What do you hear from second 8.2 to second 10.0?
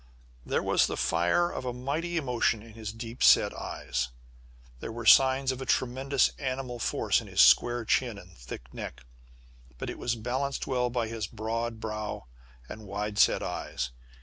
thick neck, but it